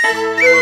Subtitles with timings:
[0.00, 0.54] 父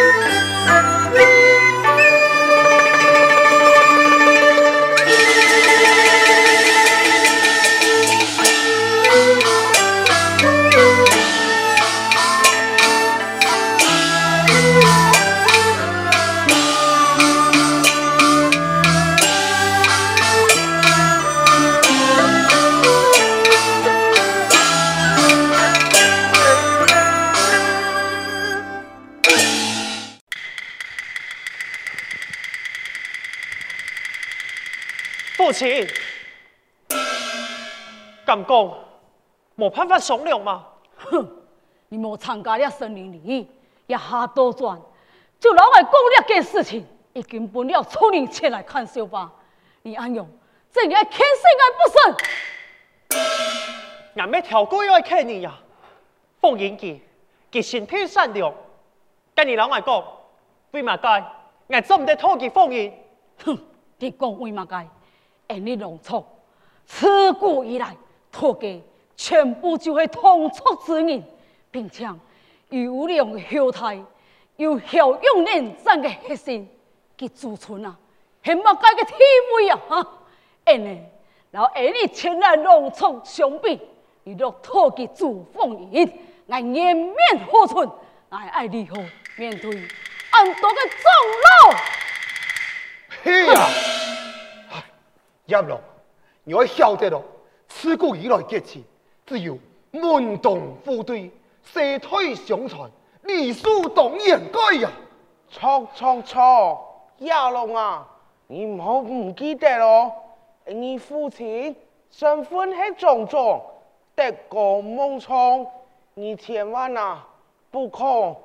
[39.77, 40.65] 办法商量吗？
[40.97, 41.29] 哼，
[41.89, 43.47] 你莫参加了森林里，
[43.87, 44.81] 也下多转，
[45.39, 49.31] 就老外讲了件事情，已经搬了村人前来看笑吧。
[49.83, 50.27] 你安用，
[50.73, 52.17] 这样看谁爱不顺？
[54.17, 55.55] 俺没条过要看你呀，
[56.41, 56.99] 凤英姐，
[57.53, 58.53] 佢心地善良，
[59.35, 60.03] 跟你老外讲，
[60.71, 61.23] 为嘛该？
[61.69, 62.93] 俺做唔得讨佢凤英。
[63.45, 63.59] 哼，
[63.99, 64.89] 你讲为嘛该？
[65.49, 66.25] 俺你农村，
[66.87, 67.95] 自古以来，
[68.33, 68.81] 土家
[69.17, 71.25] 全部就是同族之人，
[71.71, 72.09] 并且
[72.69, 73.99] 优良后代，
[74.57, 76.69] 有效用人战的核心，
[77.17, 77.97] 佮祖存啊，
[78.45, 79.15] 很冇该个地
[79.57, 79.81] 位啊！
[79.89, 80.07] 哈，
[80.65, 81.01] 俺呢，
[81.51, 83.81] 然后俺你前来农村相比，
[84.25, 86.13] 你若土家祖风云，
[86.49, 87.17] 俺颜面
[87.51, 87.91] 何存？
[88.29, 88.97] 俺爱如何
[89.39, 89.71] 面对
[90.33, 91.07] 俺多个长
[91.45, 91.77] 老？
[93.23, 93.69] 嘿呀！
[95.47, 95.81] 叶龙，
[96.45, 97.25] 你要晓得咯，
[97.69, 98.85] 自古以来结亲，
[99.27, 99.59] 只有
[99.91, 101.31] 门当户对，
[101.65, 102.89] 世代相传，
[103.23, 104.91] 理所当然该呀。
[105.49, 108.07] 错错错，亚龙啊，
[108.47, 110.13] 你唔好唔记得咯，
[110.67, 111.75] 你父亲
[112.11, 113.61] 身份系种种，
[114.15, 115.67] 德高望重，
[116.15, 117.27] 你千万啊
[117.71, 118.37] 不可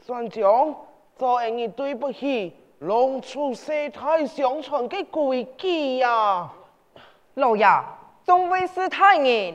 [0.00, 0.74] 算将
[1.16, 2.56] 做你对不起。
[2.80, 6.52] 龙出世代相传嘅规矩呀，
[7.34, 7.64] 老爷，
[8.24, 9.54] 众位是太人，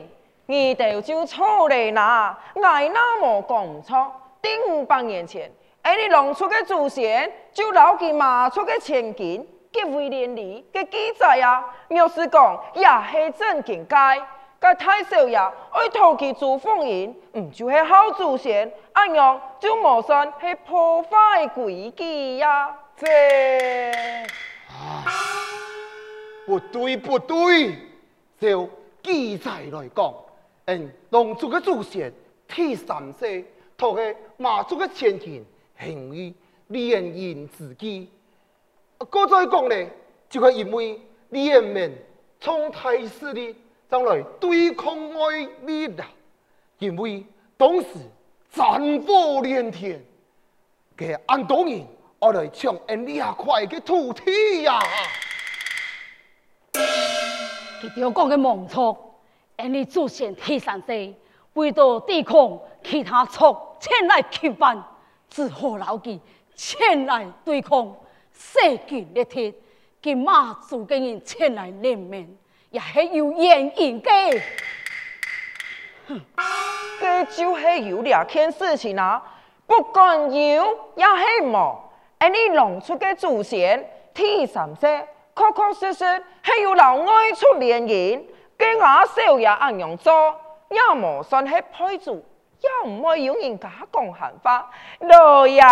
[0.50, 4.10] 你哋就错嘞啦，爱那么讲唔错。
[4.40, 13.94] 顶五百年前，哎，你弄出个祖先就老给马出个千金，给威廉里嘅记载啊，要是讲也系真境界，
[14.58, 22.74] 个太少爷爱投其祖凤印，唔就系好祖先，安样就冇算系破坏规矩呀。
[22.96, 23.06] 这，
[26.46, 27.76] 不对不对，
[28.40, 28.66] 就
[29.02, 30.14] 记载来讲，
[30.70, 32.12] 嗯，龙族的祖先
[32.46, 33.42] 第三世，
[33.74, 35.42] 托个马祖的千金，
[35.78, 36.34] 行为
[36.66, 38.10] 连营自己。
[39.08, 39.90] 搁再讲呢，
[40.28, 41.90] 就系因为连绵
[42.38, 43.56] 从太势力，
[43.90, 46.06] 将来对抗外力啦，
[46.78, 47.24] 因为
[47.56, 47.86] 当时
[48.52, 50.04] 战火连天，
[50.98, 51.86] 嘅安东人。
[52.18, 54.80] 我来抢俺两块嘅土地呀！
[56.74, 59.07] 佢条讲嘅冇错，
[59.58, 61.14] 俺哋祖先第三世
[61.54, 64.80] 为咗抵抗其他族前来侵犯，
[65.28, 66.20] 只好老记
[66.54, 67.92] 前来对抗，
[68.32, 69.52] 势均力敌，
[70.00, 72.36] 跟马祖嘅人前来联盟，
[72.70, 74.10] 也是有原因的。
[76.06, 76.20] 哼，
[77.00, 79.20] 这就系有两件事情啊，
[79.66, 81.76] 不管有也系冇。
[82.18, 88.22] 而你龙出的祖先，第三世确确实实系有老外出联姻，
[88.58, 90.12] 跟我少爷安样做，
[90.70, 92.22] 要么算系配主，
[92.60, 94.68] 要唔会有人家讲闲话。
[94.98, 95.62] 老爷，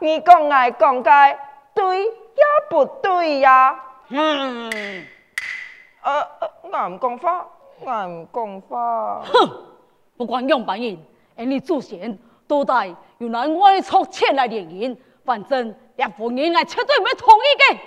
[0.00, 1.36] 你讲爱讲该
[1.74, 2.10] 对也
[2.68, 3.82] 不对呀？
[4.10, 4.70] 嗯，
[6.02, 6.28] 呃，
[6.70, 7.48] 俺唔讲话，
[7.86, 9.22] 俺唔讲话。
[9.24, 9.50] 哼，
[10.18, 10.96] 不管样板人，
[11.36, 12.16] 而你祖先
[12.46, 15.74] 都带有老外出前来联姻，反正。
[15.96, 17.78] 连夫人我绝对唔会同意嘅，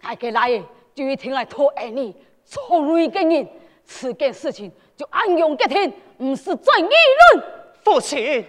[0.00, 0.62] 大家来
[0.94, 3.48] 就一定来讨爱你，错乱一个人，
[3.90, 6.84] 此件事情就按样决定，唔是在议
[7.32, 7.44] 论。
[7.82, 8.46] 父亲，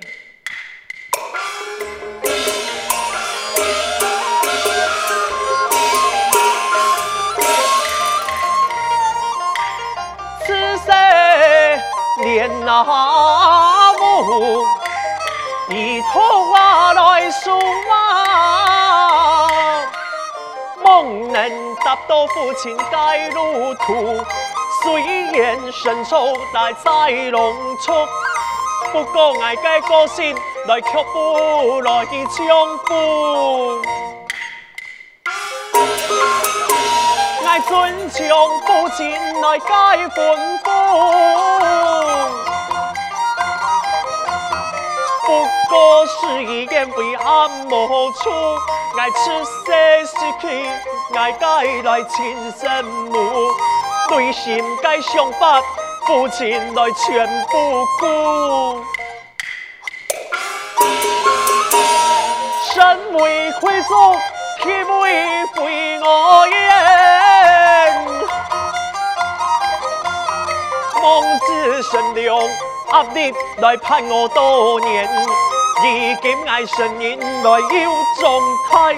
[10.46, 10.92] 此世
[12.22, 12.84] 连那
[13.94, 14.66] 母，
[15.70, 16.22] 一同
[16.52, 17.58] 我来说
[21.32, 24.18] 能达到父亲该路途，
[24.82, 27.92] 虽然身受大灾龙出，
[28.92, 30.36] 不过爱该个性
[30.68, 33.82] 来却不来相负，
[37.46, 39.12] 爱尊重父亲
[39.42, 39.74] 来该
[40.08, 40.18] 吩
[40.64, 40.66] 咐，
[45.26, 45.28] 不
[45.70, 48.30] 过是一言为暗无处，
[48.98, 50.48] 爱出世失去，
[51.20, 51.48] 爱改
[51.84, 53.52] 来亲生母，
[54.10, 55.62] 内心该想法，
[56.08, 58.82] 父亲来全不顾。
[62.72, 63.94] 身为贵族，
[64.64, 64.70] 体
[65.02, 66.62] 为非我言，
[71.04, 72.50] 望子成龙。
[72.94, 75.06] 压力来盼我多年，
[75.84, 78.96] 以今爱声音来要状态。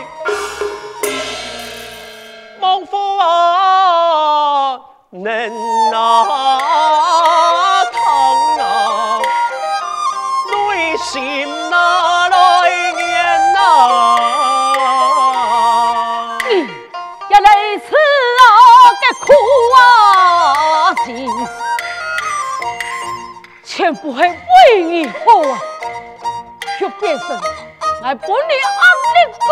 [2.61, 4.79] 孟父啊，
[5.09, 7.93] 能啊，疼
[8.59, 9.19] 啊，
[10.51, 13.01] 内心哪来念
[13.55, 13.65] 啊？
[16.47, 16.49] 你
[17.31, 17.49] 也来
[17.79, 17.95] 此
[18.37, 18.45] 啊，
[19.01, 19.33] 个苦
[19.79, 19.81] 啊
[21.03, 21.09] 心。
[23.65, 25.13] 全部系为你好
[25.49, 25.57] 啊！
[26.77, 27.27] 却变成
[28.03, 28.35] 来把你压
[29.15, 29.17] 力
[29.47, 29.49] 过，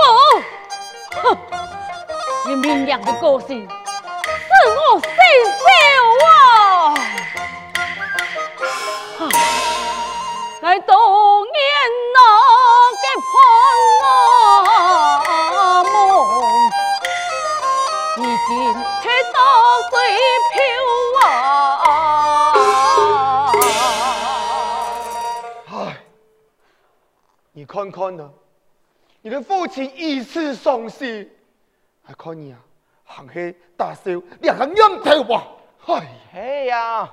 [1.23, 1.25] 哼！
[2.49, 3.69] 你明亮的个性使
[4.73, 5.07] 我心
[5.61, 5.69] 焦
[6.25, 6.97] 啊！
[10.61, 11.55] 来当年
[12.15, 12.17] 那
[12.95, 13.31] 个盼
[14.01, 14.07] 啊
[15.83, 15.93] 梦，
[18.17, 18.49] 已经
[19.03, 19.37] 去打
[19.91, 19.93] 水
[20.49, 20.57] 漂
[21.21, 21.87] 啊！
[25.71, 25.71] 唉
[27.51, 28.27] 你看看呢，
[29.21, 31.31] 你的父亲一次丧失，
[32.09, 32.57] 还看你啊，
[33.05, 35.43] 行起大笑，两个冤头吧！
[35.85, 37.07] 哎，嘿呀，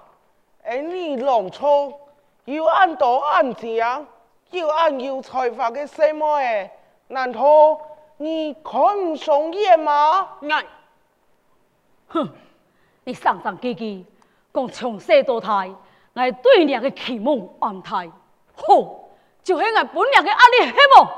[0.65, 2.01] 哎，你弄错，
[2.47, 4.07] 又按多按讲，
[4.53, 6.71] 又按有才华的什么诶？
[7.09, 7.79] 难道
[8.17, 10.29] 你看不上眼吗？
[10.49, 10.65] 爱，
[12.09, 12.27] 哼，
[13.05, 14.07] 你上上机机，
[14.55, 15.67] 讲从小到大，
[16.15, 18.11] 我对你的期望安排，
[18.55, 19.03] 好。
[19.45, 21.09] 就系我本来的压力，希望，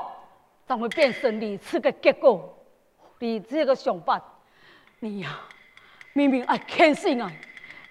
[0.67, 2.53] 才会变成如此的结果。
[3.19, 4.21] 你这个想法，
[4.99, 5.39] 你呀，
[6.13, 7.29] 明明爱谦信啊，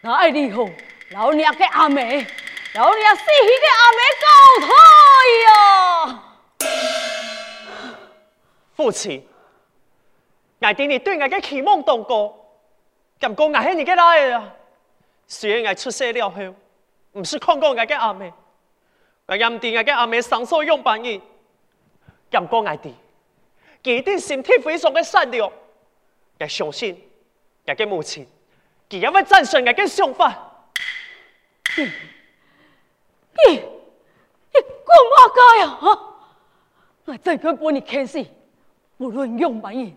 [0.03, 0.65] 我爱你好，
[1.11, 2.27] 老娘的阿妹，
[2.75, 4.27] 老娘死去的阿妹高
[4.67, 4.73] 抬
[5.47, 6.25] 呀！
[8.75, 9.27] 父亲，
[10.61, 12.35] 我对你对我的期望当高，
[13.21, 14.55] 咁讲我系你嘅来啊！
[15.27, 16.41] 虽然我出世了后，
[17.13, 18.33] 唔是看过我嘅阿妹。
[19.27, 21.21] 我认定我嘅阿妹生所用扮演，
[22.31, 22.93] 咁讲我哋，
[23.89, 25.51] 佢啲心地非常的善良，
[26.39, 27.11] 我相信
[27.67, 28.27] 我嘅母亲，
[28.91, 30.67] 佢也会赞成我嘅想法。
[31.77, 33.61] 你你你
[34.53, 36.05] 讲乜嘢啊？
[37.07, 38.27] 我再敢帮你谦信，
[38.99, 39.97] 无论用扮演，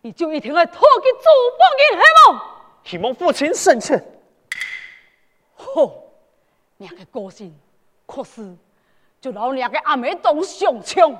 [0.00, 1.28] 你就一定要托给祖
[1.58, 2.56] 邦人希望。
[2.84, 4.02] 希望父亲生前，
[5.56, 5.92] 好，
[6.78, 7.54] 你嘅个性
[8.06, 8.56] 可是。
[9.18, 11.18] 就老娘个阿妹懂上枪，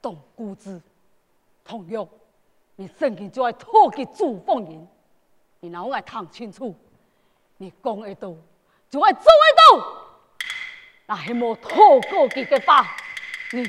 [0.00, 0.80] 懂固执，
[1.64, 2.08] 同样，
[2.76, 4.88] 你生前就爱托给祖凤人，
[5.60, 6.74] 你哪爱谈清楚？
[7.56, 8.34] 你讲得到，
[8.90, 9.86] 就爱做得到，
[11.06, 12.96] 那还没托过几个吧？
[13.52, 13.62] 你，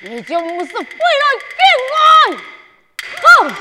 [0.00, 1.24] 你就不是为了
[1.56, 1.60] 见
[1.94, 2.36] 我？
[3.22, 3.54] 哼！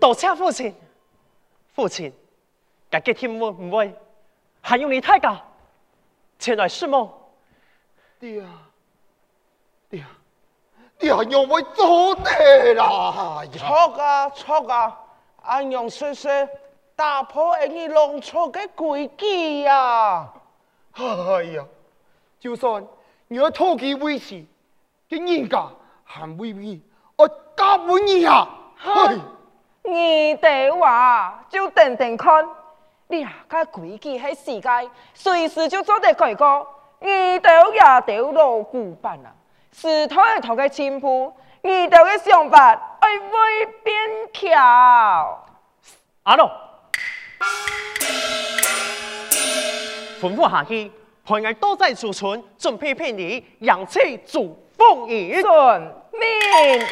[0.00, 0.74] 多谢父亲，
[1.74, 2.12] 父亲。
[2.88, 3.94] 该给天母唔会，
[4.60, 5.30] 还有你太监
[6.40, 7.08] 前来释梦。
[8.20, 8.48] 爹啊，
[9.88, 10.08] 爹啊，
[10.98, 13.42] 爹啊，让我做爹啦！
[13.50, 13.66] 错
[13.98, 14.98] 啊错啊，
[15.42, 16.28] 安阳叔叔
[16.94, 20.30] 打破你弄错嘅规矩呀！
[20.92, 21.64] 哎呀，
[22.38, 22.86] 就算
[23.28, 24.44] 你要偷佢威胁，
[25.08, 25.66] 跟人家
[26.04, 26.82] 还未必，
[27.16, 28.46] 我交俾你啊！
[29.82, 32.46] 你哋话就等等看。
[33.06, 36.66] 你啊，个规矩喺世界，随时就做得改过，
[37.00, 39.32] 遇到也掉落古板啊！
[39.72, 43.96] 是抬头嘅进步，遇到嘅想法爱会变
[44.32, 45.44] 巧。
[46.24, 46.50] 阿龙，
[50.20, 50.90] 吩咐下去，
[51.24, 55.40] 派人多在储存，准备聘礼，迎接祖凤爷。
[55.40, 55.80] 遵
[56.12, 56.86] 命。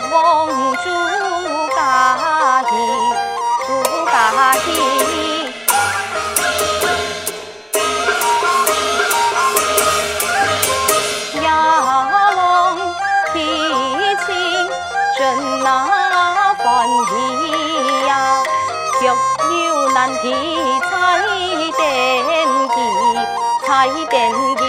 [0.00, 0.84] 国王朱
[1.76, 1.78] 家
[2.62, 2.68] 的
[3.64, 3.68] 朱
[4.06, 4.14] 家
[4.62, 4.66] 的
[12.34, 12.38] 龙
[13.32, 13.36] 提
[15.62, 15.66] 那
[18.06, 18.10] 呀
[19.94, 20.22] 难题
[20.90, 20.92] 彩
[21.76, 21.78] 电
[22.68, 22.76] 机，
[23.64, 23.68] 彩
[24.10, 24.12] 电
[24.56, 24.60] 机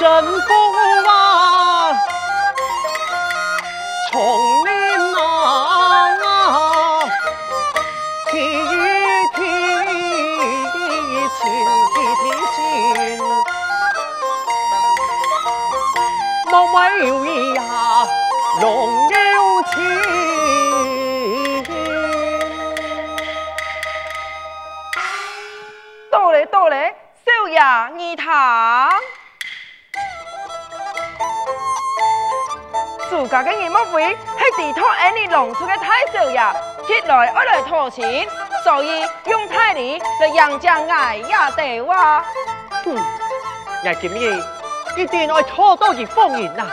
[0.00, 0.56] 神功
[1.04, 1.92] 啊，
[4.10, 4.16] 从
[4.64, 4.70] 你
[6.24, 6.24] 啊，
[8.30, 8.64] 提一
[9.34, 9.38] 提
[11.36, 11.38] 亲
[11.92, 12.00] 提
[12.54, 12.56] 亲，
[16.50, 16.78] 莫为
[17.12, 17.60] 为呀，
[18.62, 18.64] 浓
[19.10, 19.70] 有情。
[26.10, 27.60] 到嘞到嘞，少爷
[27.98, 28.89] 你他。
[33.20, 34.16] 自家嘅叶莫非系
[34.56, 36.40] 地托安尼弄出嘅太少爷，
[36.88, 38.26] 一来二来掏钱，
[38.64, 42.24] 所以用太礼来扬奖爱也得哇。
[42.86, 42.96] 嗯，
[43.84, 44.42] 也今日
[44.96, 46.66] 一定要拖到佢封印啦。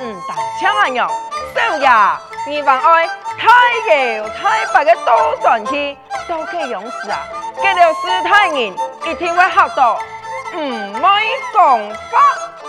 [0.00, 1.10] 嗯，但请问样，
[1.54, 3.06] 少爷，你还爱
[3.38, 7.18] 太油太白嘅多神气，都可以用事啊。
[7.60, 9.98] 给了师太人一定会学到，
[10.54, 11.10] 唔会
[11.52, 12.18] 讲法。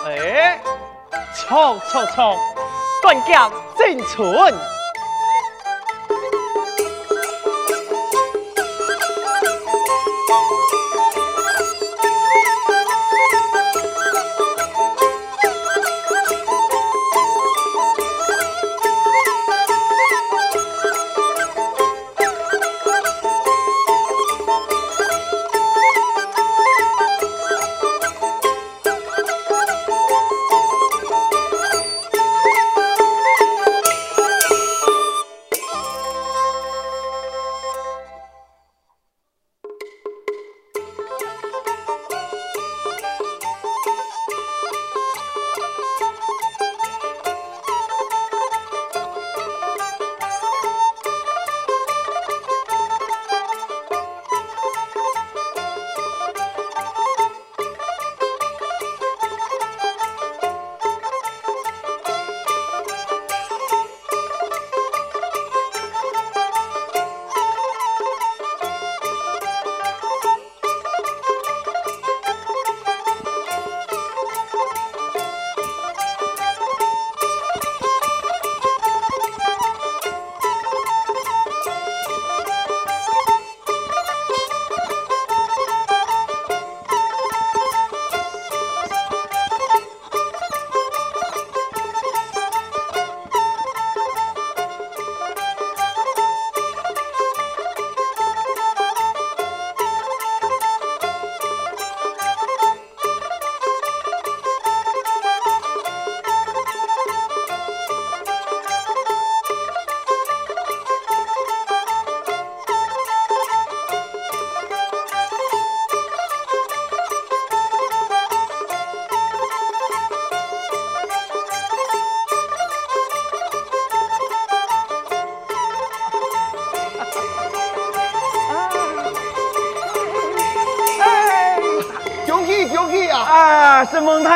[0.08, 0.62] 诶、欸，
[1.34, 2.36] 错错错！
[3.02, 4.77] 断脚正存。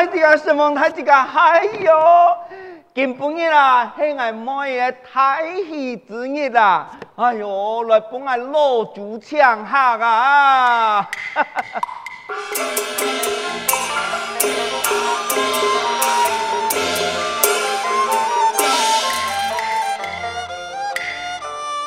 [0.01, 2.35] 太子啊，什么太子啊，哎呦，
[2.95, 11.07] 今半日啦，系我妹嘅太喜之日啦，哎呦，来帮我老祖唱下啊！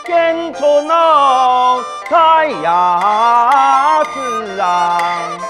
[0.07, 5.44] 见春喽，太阳自然。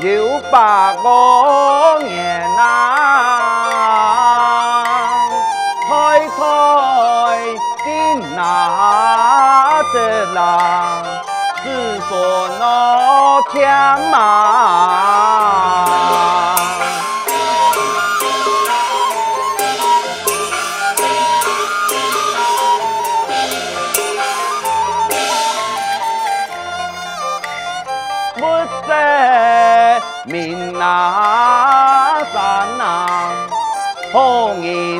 [0.00, 2.64] 有八个年啊，
[5.88, 5.90] 开
[6.28, 6.38] 开
[7.84, 7.88] 的
[8.36, 9.94] 那只
[10.34, 11.02] 郎，
[11.64, 11.66] 只
[12.08, 12.12] 说
[12.60, 12.62] 那
[13.50, 13.58] 天
[14.12, 14.47] 马。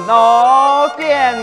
[0.09, 1.43] 叶落点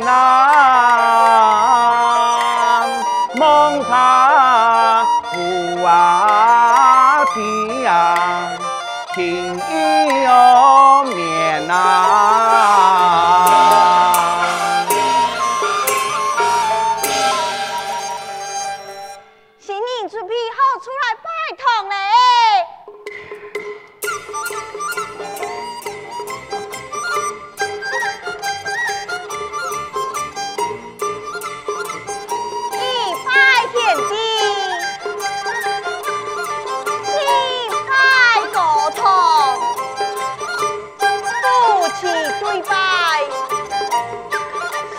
[41.95, 42.07] 夫妻
[42.41, 42.73] 对拜，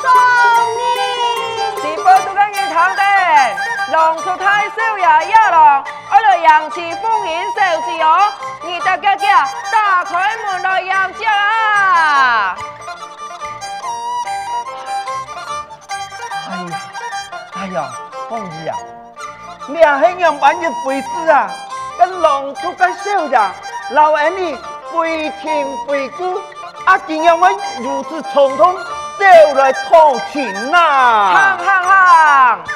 [0.01, 0.05] 送
[0.77, 0.81] 你。
[1.77, 3.03] 是不都跟人堂的，
[3.93, 12.57] 龙出太少也一咯，我来迎接丰年寿字哦，你大家家打开门来迎接啦！
[16.49, 16.81] 哎呀，
[17.57, 17.91] 哎呀，
[18.29, 18.73] 公儿啊，
[19.69, 21.51] 你系庆阳版嘅妃子啊，
[21.99, 23.39] 跟狼出嘅少爷，
[23.91, 24.57] 老儿你
[24.93, 26.41] 非亲非故，
[26.87, 27.49] 啊，竟让我
[27.81, 28.75] 如此匆匆
[29.19, 31.59] 走来偷情行呐！
[31.59, 32.76] 行行，喂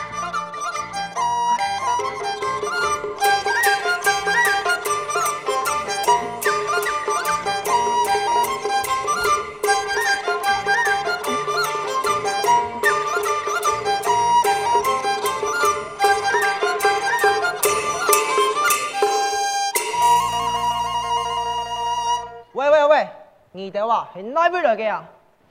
[23.71, 25.05] 二条啊，系哪边来嘅啊？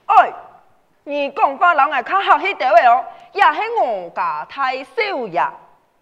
[0.06, 0.32] 哎，
[1.04, 5.42] 你讲法人系较客气啲位哦，也系我家太少爷。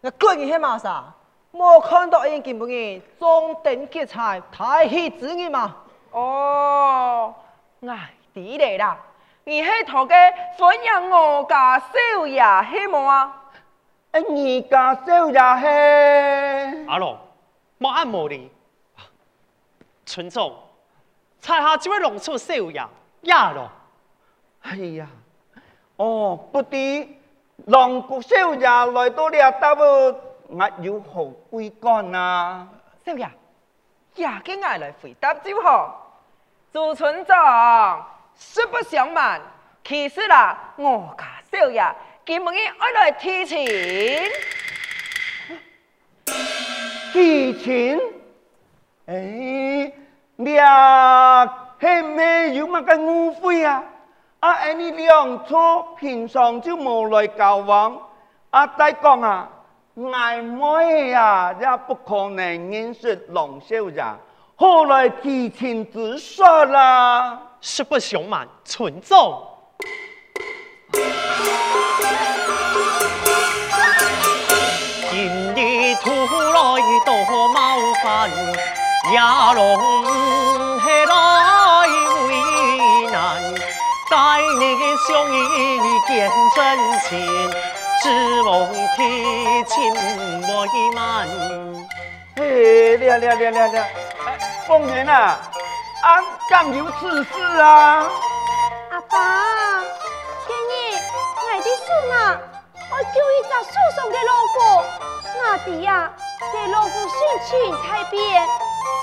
[0.00, 1.04] 我居然系嘛啥？
[1.52, 5.76] 冇看到人见唔见装顶结菜，太气子嘅嘛？
[6.11, 7.35] 哦，
[7.87, 8.96] 唉，啲嚟啦，
[9.44, 10.14] 你系头嘅
[10.59, 13.42] 分养我家少爷希望啊？
[14.12, 16.87] 哎，你家少爷系？
[16.88, 17.16] 阿龙，
[17.78, 18.50] 莫按莫理。
[20.07, 20.50] 村长，
[21.40, 22.83] 猜下这位龙出少爷
[23.22, 23.70] 呀咯？
[24.62, 25.07] 哎呀，
[25.96, 27.16] 哦，不敌
[27.66, 32.68] 狼谷少爷来到了，答我我有何贵干啊？
[33.05, 33.31] 少爷，
[34.16, 36.05] 也经嗌来回答就好。
[36.72, 39.40] 朱村长，实不相瞒，
[39.85, 41.83] 其实啦，我家少爷
[42.27, 42.44] 今日
[42.79, 43.66] 爱来提亲。
[47.12, 47.98] 提亲？
[49.07, 49.90] 哎，
[50.40, 51.44] 你啊，
[51.81, 53.83] 系咩有乜嘅误会啊？
[54.38, 57.98] 啊，哎，你两错平常就冇来交往。
[58.51, 59.48] 啊，再讲啊，
[59.96, 64.05] 暧昧啊，也不可能认识龙小姐，
[64.55, 67.40] 后来提亲之说啦？
[67.61, 69.18] 实不相瞒，村长。
[75.11, 75.20] 今
[75.57, 78.31] 日突来多冒犯，
[79.11, 79.18] 也
[79.55, 80.27] 龙
[85.09, 87.51] 相遇见真情，
[88.03, 91.27] 只望提亲未满。
[92.37, 93.87] 嘿，了了了了了，
[94.66, 95.40] 凤元啊，
[96.03, 98.07] 啊，敢有此事啊？
[98.90, 99.81] 阿爸，
[100.47, 101.01] 今日
[101.40, 102.38] 我的孙啊，
[102.90, 104.85] 我叫伊找树上的老婆，
[105.25, 106.12] 我哋呀，
[106.53, 108.47] 给老婆心情太变，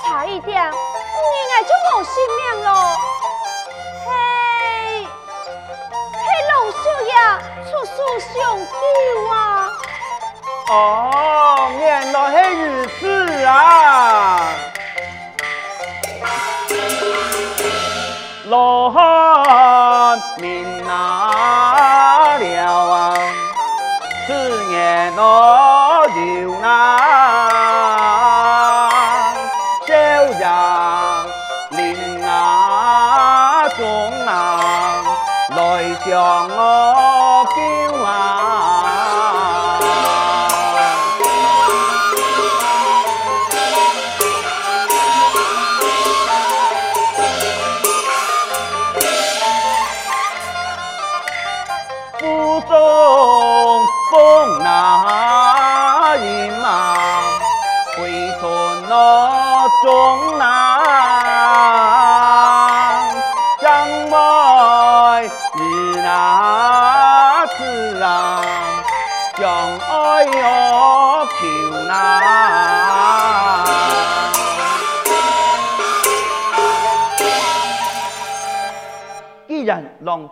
[0.04, 2.96] 差一点，我爱就冇性命咯。
[7.96, 8.76] 出书上吊
[9.32, 9.34] 啊！
[10.68, 12.64] 哦，原来系如
[13.00, 13.00] 此
[13.46, 13.50] 啊！
[18.48, 21.25] 罗汉明啊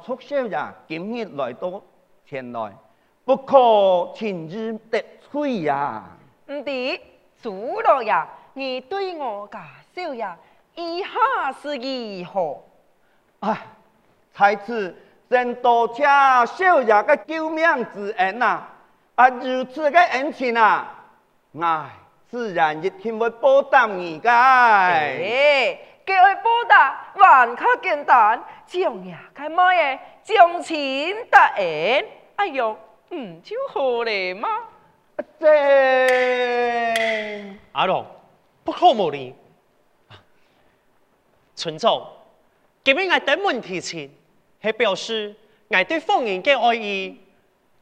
[0.04, 1.80] 促少爷今日来到
[2.28, 2.72] 前来，
[3.24, 6.04] 不可轻易得罪呀。
[6.48, 7.00] 唔对，
[7.42, 9.64] 主老呀，你对我家
[9.94, 10.28] 少爷
[10.74, 12.62] 以下是如何？
[13.40, 13.62] 唉，
[14.36, 14.94] 在此
[15.30, 17.64] 真多谢少爷嘅救命
[17.94, 18.68] 之恩啊！
[19.14, 21.02] 啊，如此嘅恩情啊，
[21.58, 21.90] 唉，
[22.30, 24.28] 自然一定会报答你嘅。
[24.28, 32.04] 诶，叫佢报答还较简单，将呀佢乜嘢将钱答应，
[32.36, 32.78] 哎哟，
[33.10, 34.48] 唔就好嚟吗？
[35.38, 35.46] 这
[37.72, 38.04] 阿龙，
[38.64, 39.34] 不可无礼。
[41.54, 42.06] 村长，
[42.82, 44.12] 今日我登门提亲，
[44.60, 45.34] 系表示
[45.68, 47.20] 我对凤英嘅爱意，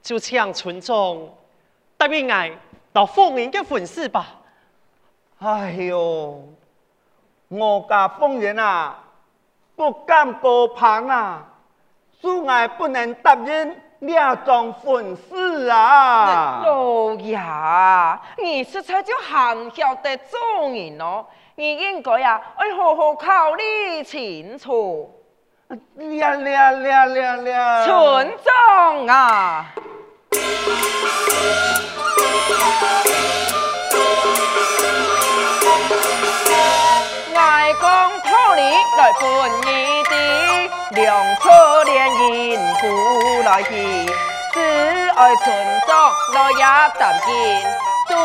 [0.03, 1.29] 就请村长
[1.97, 2.51] 答应我
[2.93, 4.41] 到凤英嘅婚事吧。
[5.39, 6.47] 哎呦，
[7.53, 8.99] 我家凤英啊，
[9.77, 11.43] 不敢高攀啊，
[12.19, 16.63] 素爱不能答应两桩婚事啊。
[16.65, 17.39] 老爷，
[18.39, 20.39] 你实在就很晓得做
[20.71, 25.11] 人咯，你应该呀，要好好考虑清楚。
[26.19, 27.85] 呀呀呀呀呀！
[27.85, 29.67] 村长啊！
[37.35, 37.89] 爱公
[38.21, 38.61] 托你
[38.99, 39.23] 来分
[39.63, 40.15] 你的
[41.03, 44.07] 良策联姻不来兮，
[44.53, 46.65] 只爱村长来也
[46.99, 47.31] 担心，
[48.09, 48.17] 对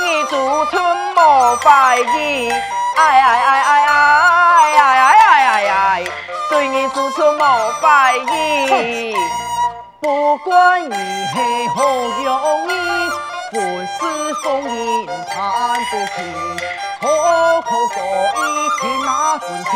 [0.00, 0.82] 你祖村
[1.14, 2.50] 莫怀疑。
[2.96, 3.88] 哎哎哎哎哎
[4.76, 6.04] 哎哎哎哎哎，
[6.50, 9.14] 对你祖村莫怀疑。
[10.00, 11.84] 不管你系何
[12.22, 12.28] 用
[12.68, 13.10] 意，
[13.52, 16.18] 粉饰风云谈不平，
[17.00, 18.48] 何苦所以
[18.80, 19.72] 听那分情？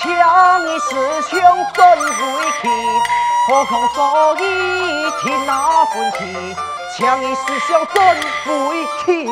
[0.00, 0.88] 强以私
[1.22, 1.32] 相
[1.74, 2.06] 尊为
[2.62, 2.68] 气，
[3.48, 3.98] 何苦所
[4.40, 4.42] 以
[5.20, 6.56] 听那分情？
[6.96, 7.96] 强以私相尊
[8.68, 9.30] 为气。